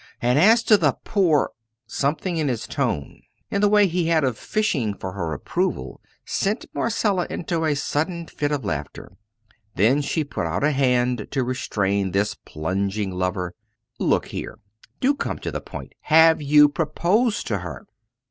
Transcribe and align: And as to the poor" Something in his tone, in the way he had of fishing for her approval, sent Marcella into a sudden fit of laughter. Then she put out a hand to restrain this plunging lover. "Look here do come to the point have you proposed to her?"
And 0.19 0.39
as 0.39 0.63
to 0.63 0.77
the 0.77 0.97
poor" 1.03 1.51
Something 1.85 2.37
in 2.37 2.47
his 2.47 2.65
tone, 2.65 3.21
in 3.51 3.61
the 3.61 3.69
way 3.69 3.85
he 3.85 4.07
had 4.07 4.23
of 4.23 4.35
fishing 4.35 4.95
for 4.95 5.11
her 5.11 5.31
approval, 5.31 6.01
sent 6.25 6.65
Marcella 6.73 7.27
into 7.29 7.63
a 7.65 7.75
sudden 7.75 8.25
fit 8.25 8.51
of 8.51 8.65
laughter. 8.65 9.11
Then 9.75 10.01
she 10.01 10.23
put 10.23 10.47
out 10.47 10.63
a 10.63 10.71
hand 10.71 11.27
to 11.29 11.43
restrain 11.43 12.13
this 12.13 12.33
plunging 12.33 13.11
lover. 13.11 13.53
"Look 13.99 14.29
here 14.29 14.57
do 14.99 15.13
come 15.13 15.37
to 15.37 15.51
the 15.51 15.61
point 15.61 15.93
have 15.99 16.41
you 16.41 16.67
proposed 16.67 17.45
to 17.45 17.59
her?" 17.59 17.85